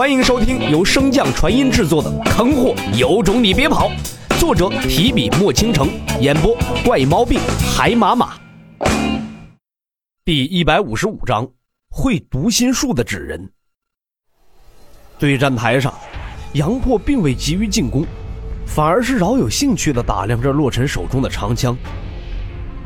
[0.00, 3.90] 欢迎收听由升降传音制作的《坑货有种你别跑》，
[4.40, 5.90] 作者提笔墨倾城，
[6.22, 7.38] 演播怪毛病
[7.76, 8.32] 海马马。
[10.24, 11.46] 第一百五十五章，
[11.90, 13.52] 会读心术的纸人。
[15.18, 15.92] 对战台上，
[16.54, 18.02] 杨破并未急于进攻，
[18.64, 21.76] 反而是饶有兴趣的打量着洛尘手中的长枪。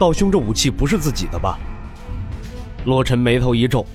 [0.01, 1.61] 道兄，这武器不是自己的吧？
[2.85, 3.87] 洛尘眉头一皱。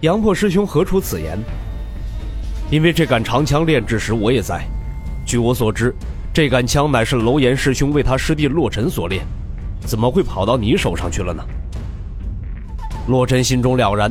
[0.00, 1.38] 杨破师兄何出此言？
[2.72, 4.66] 因为这杆长枪炼制时我也在。
[5.26, 5.94] 据我所知，
[6.32, 9.22] 这杆枪乃是楼岩师兄为他师弟洛尘所炼，
[9.84, 11.44] 怎么会跑到你手上去了呢？
[13.08, 14.10] 洛尘心中了然，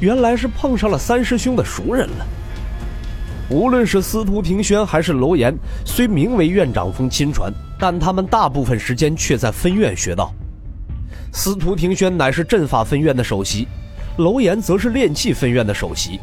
[0.00, 2.26] 原来是碰上了三师兄的熟人了。
[3.50, 5.54] 无论是司徒庭轩还是楼岩，
[5.84, 10.32] 虽名为院长峰亲传，但他们大部分时间却在分院学道。
[11.30, 13.68] 司徒庭轩乃是阵法分院的首席。
[14.16, 16.18] 楼岩则是炼器分院的首席，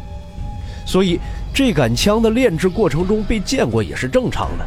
[0.85, 1.19] 所以
[1.53, 4.65] 这杆枪的炼制过程中被见过也是正常的。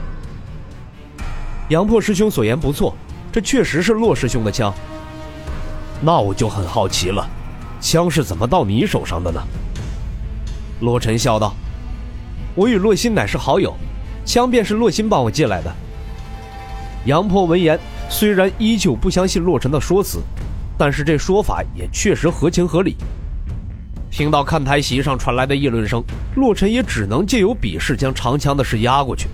[1.69, 2.95] 杨破师兄所言不错，
[3.31, 4.75] 这确实是洛师兄的枪。
[6.01, 7.29] 那我就很好奇了，
[7.81, 9.41] 枪是怎么到你手上的呢？
[10.81, 11.55] 洛尘笑道
[12.55, 13.75] ：“我与洛心乃是好友，
[14.25, 15.73] 枪便是洛心帮我借来的。”
[17.05, 17.79] 杨破闻言，
[18.09, 20.21] 虽然依旧不相信洛尘的说辞，
[20.77, 22.97] 但是这说法也确实合情合理。
[24.11, 26.03] 听到看台席上传来的议论声，
[26.37, 29.29] 洛尘也只能借由比试将长枪的事压过去。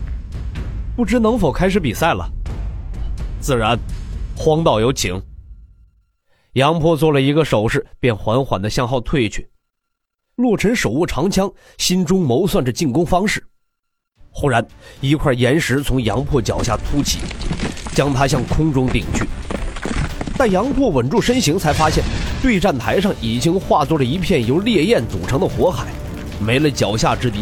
[0.96, 2.30] 不知能否开始比赛了？
[3.40, 3.78] 自然，
[4.36, 5.20] 荒道友请。
[6.52, 9.48] 杨破做了一个手势，便缓缓地向后退去。
[10.36, 13.42] 洛尘手握长枪，心中谋算着进攻方式。
[14.30, 14.66] 忽然，
[15.00, 17.20] 一块岩石从杨破脚下突起，
[17.92, 19.26] 将他向空中顶去。
[20.36, 22.04] 但杨破稳住身形，才发现。
[22.44, 25.86] 对战台上已经化作了一片由烈焰组成的火海，
[26.38, 27.38] 没了脚下之地。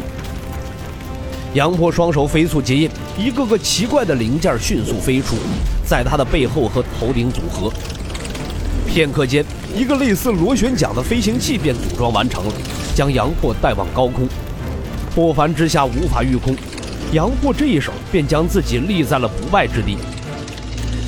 [1.54, 5.34] 杨破双手飞速结印，一个个奇怪的零件迅速飞出，
[5.84, 7.68] 在他的背后和头顶组合。
[8.86, 9.44] 片刻间，
[9.76, 12.52] 一个类似螺旋桨的飞行器便组装完成了，
[12.94, 14.28] 将杨破带往高空。
[15.12, 16.54] 破凡之下无法御空，
[17.12, 19.96] 杨破这一手便将自己立在了不败之地。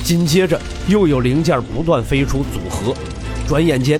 [0.03, 2.93] 紧接着，又有零件不断飞出组合。
[3.47, 3.99] 转眼间，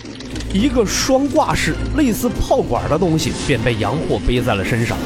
[0.52, 4.98] 一个双挂式类似炮管的东西便被杨破背在了身上。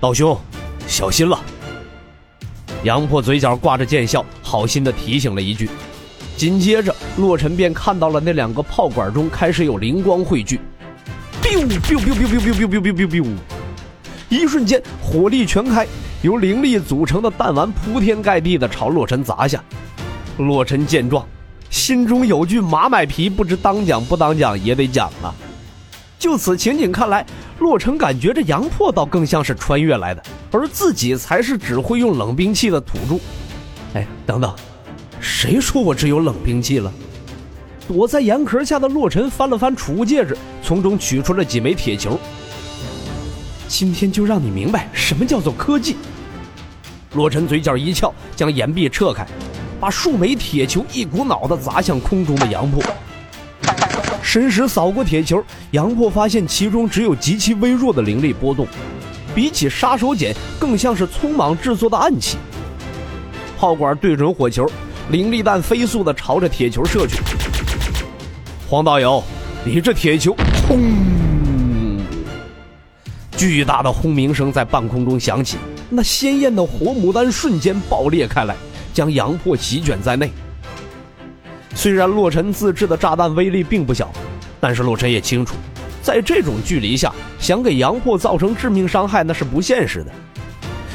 [0.00, 0.36] 道兄，
[0.88, 1.38] 小心了！
[2.82, 5.70] 杨破嘴角挂着贱笑，好心的提醒了一句。
[6.36, 10.58] 紧接着，洛尘便看到了那两个炮管中开始有灵光汇聚
[11.42, 13.26] ，biu biu biu biu biu biu biu biu biu biu，
[14.28, 15.86] 一瞬间火力全开，
[16.22, 19.62] 由灵力组成的弹丸铺天盖地的朝洛尘砸下。
[20.38, 21.24] 洛尘见状。
[21.70, 25.32] 心中有句马买皮，不知当讲不当讲也得讲啊。
[26.18, 27.24] 就此情景看来，
[27.60, 33.18] 洛尘感觉这杨破倒更像是穿越来的，而自己才是只会用冷兵器的土著。
[33.94, 34.54] 哎，等等，
[35.20, 36.92] 谁说我只有冷兵器了？
[37.88, 42.18] 躲在岩壳下的洛尘翻了翻储物戒指，从中取出了几枚铁球。
[43.66, 45.96] 今天就让你明白什么叫做科技。
[47.14, 49.26] 洛尘嘴角一翘，将岩壁撤开。
[49.80, 52.82] 把数枚铁球一股脑的砸向空中的杨破，
[54.22, 58.66] 神识扫过铁球，杨破发现其中只有极其微弱的灵力波动，
[59.34, 62.36] 比起杀手锏，更像是匆忙制作的暗器。
[63.58, 64.66] 炮管对准火球，
[65.10, 67.16] 灵力弹飞速的朝着铁球射去。
[68.68, 69.22] 黄道友，
[69.64, 70.36] 你这铁球，
[70.68, 70.78] 轰！
[73.34, 75.56] 巨大的轰鸣声在半空中响起，
[75.88, 78.54] 那鲜艳的火牡丹瞬间爆裂开来。
[78.92, 80.30] 将杨破席卷在内。
[81.74, 84.10] 虽然洛尘自制的炸弹威力并不小，
[84.60, 85.54] 但是洛尘也清楚，
[86.02, 90.12] 在这种距离下，想给杨破造成致命伤害那是不现实的。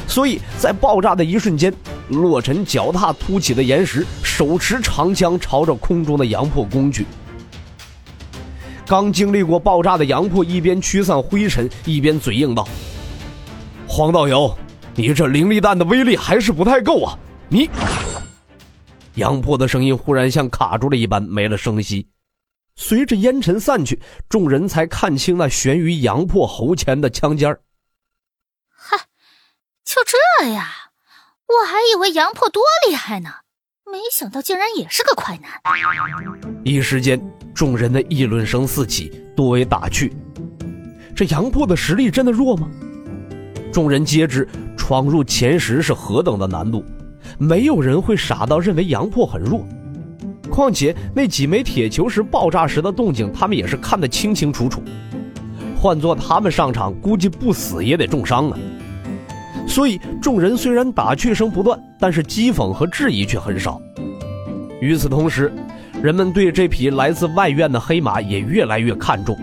[0.06, 1.72] 所以在爆炸的一瞬间，
[2.10, 7.04] 洛尘脚踏凸起的岩石，手持长枪朝着空中的杨破攻去。
[8.86, 12.68] 刚经历过爆炸的杨破一边驱散灰尘，一边嘴硬道
[13.88, 14.56] ：“黄道友，
[14.94, 17.70] 你这灵力弹的威力还是不太够啊！”你，
[19.14, 22.08] 杨破的声音忽然像卡住了一般，没了声息。
[22.74, 27.60] 随着烟尘散去，众人才看清那悬于杨破喉前的枪尖儿。
[28.68, 28.98] 嗨，
[29.84, 30.90] 就这呀？
[31.46, 33.30] 我还以为杨破多厉害呢，
[33.84, 35.52] 没想到竟然也是个快男。
[36.64, 37.18] 一时间，
[37.54, 40.12] 众人的议论声四起，多为打趣：
[41.14, 42.68] 这杨破的实力真的弱吗？
[43.72, 44.46] 众人皆知，
[44.76, 46.84] 闯入前十是何等的难度。
[47.38, 49.64] 没有人会傻到认为杨破很弱，
[50.50, 54.82] 况且那几枚铁球时爆炸时的动静，他们也是看得清清楚楚。
[55.76, 58.58] 换做他们上场，估计不死也得重伤啊。
[59.68, 63.80] 所以众人虽然打趣声不断，但是讥讽和质疑却很少。
[64.80, 65.52] 与此同时，
[66.02, 69.36] 人们对这匹来自外院的黑马也越来越看重。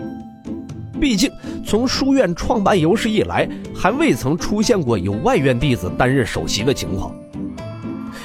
[1.00, 1.30] 毕竟
[1.64, 7.14] 从书院创办有史以来，还未曾出现过有外院弟子担任首席的情况。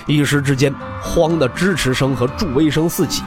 [0.10, 3.24] 一时之间，慌的支持声和助威声四起，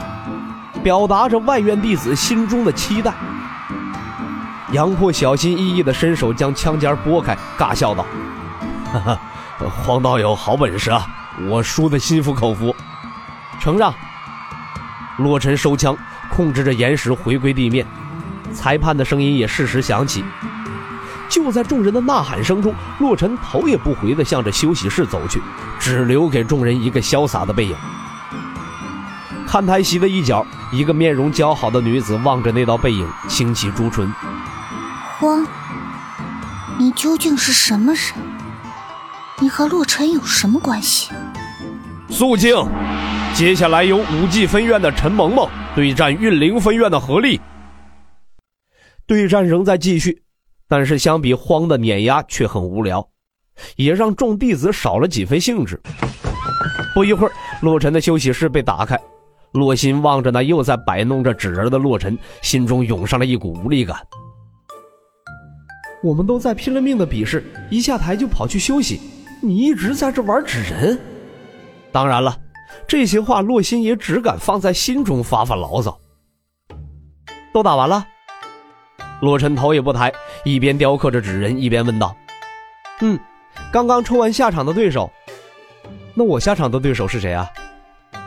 [0.83, 3.13] 表达着外院弟子心中的期待。
[4.73, 8.05] 杨破小心翼翼地伸手将枪尖拨开，尬笑道
[8.91, 9.19] ：“哈哈，
[9.81, 11.07] 黄道友好本事啊，
[11.49, 12.75] 我输得心服口服。”
[13.61, 13.93] 承让。
[15.19, 15.95] 洛尘收枪，
[16.29, 17.87] 控制着岩石回归地面。
[18.51, 20.21] 裁判的声音也适时响起。
[21.29, 25.41] 就在众人的呐喊声中，洛尘头也不回地向着休息室走去，
[25.79, 27.75] 只留给众人一个潇洒的背影。
[29.47, 34.11] 看台席的一角，一个面容姣好的女子望着那道背影，轻启朱唇
[35.19, 35.45] ：“荒，
[36.79, 38.13] 你究竟是什么人？
[39.39, 41.11] 你和洛尘有什么关系？”
[42.09, 42.55] 肃静。
[43.35, 47.41] 接下来由武技分院的陈萌萌对战运灵分院的何丽。
[49.05, 50.22] 对战仍在继续，
[50.73, 53.07] 但是相比荒的碾压却很无聊，
[53.75, 55.79] 也让众弟子少了几分兴致。
[56.95, 57.31] 不一会儿，
[57.61, 58.99] 洛尘的休息室被打开，
[59.51, 63.95] 洛心望着那又在摆弄着纸人的洛尘，心中涌上了一股无力感。
[66.01, 68.99] 我们都在拼了命的比试，一下台就跑去休息，
[69.43, 70.99] 你一直在这玩纸人。
[71.91, 72.35] 当然了。
[72.87, 75.95] 这些话，洛心也只敢放在心中发发牢骚。
[77.53, 78.03] 都打完了，
[79.23, 80.11] 洛尘头也不抬，
[80.43, 82.13] 一边雕刻着纸人，一边问道
[82.99, 83.17] ：“嗯，
[83.71, 85.09] 刚刚抽完下场的对手，
[86.13, 87.49] 那我下场的对手是谁啊？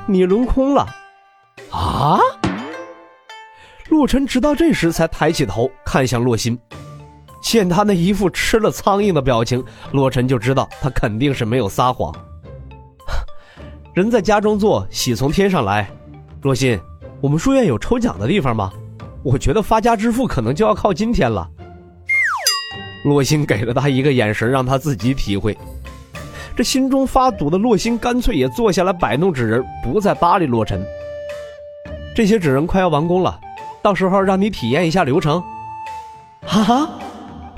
[0.06, 0.88] 你轮空了
[1.70, 2.18] 啊？”
[3.90, 6.58] 洛尘直到这时才抬起头看向洛心，
[7.42, 12.10] 见他那一副吃了苍蝇的表情，洛尘就知道他肯定是没有撒谎。
[13.92, 15.90] 人在家中坐，喜从天上来。
[16.40, 16.80] 若心，
[17.20, 18.72] 我们书院有抽奖的地方吗？
[19.26, 21.48] 我觉得发家致富可能就要靠今天了。
[23.02, 25.56] 洛心给了他一个眼神，让他自己体会。
[26.56, 30.80] 这心中发堵的洛心干脆也坐下来摆弄纸人，不再搭理洛尘。
[32.14, 33.40] 这些纸人快要完工了，
[33.82, 35.42] 到时候让你体验一下流程。
[36.46, 36.88] 哈，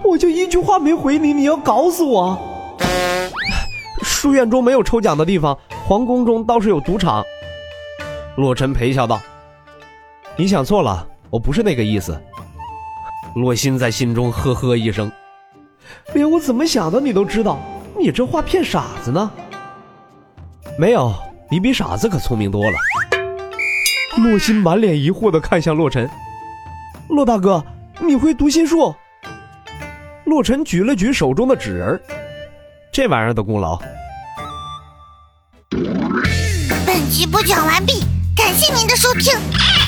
[0.03, 2.39] 我就一句话没回你，你要搞死我？
[4.03, 5.57] 书院中没有抽奖的地方。
[5.87, 7.23] 皇宫中倒是有赌场。
[8.37, 9.21] 洛尘陪笑道
[10.37, 12.21] ：“你想错了，我不是那个意思。”
[13.37, 15.11] 洛心在心中呵呵一声
[16.15, 17.59] ：“连我怎么想的你都知道，
[17.99, 19.31] 你这话骗傻子呢？”
[20.79, 21.15] 没有，
[21.51, 22.79] 你比傻子可聪明多了。
[24.17, 26.09] 洛心满脸疑惑的看向洛尘
[27.11, 27.65] ：“洛大哥，
[28.01, 28.95] 你会读心术？”
[30.25, 32.01] 洛尘举了举手中的纸人
[32.93, 33.79] ：“这玩意儿的功劳。”
[36.87, 38.05] 本集播讲完毕，
[38.37, 39.88] 感谢您的收听。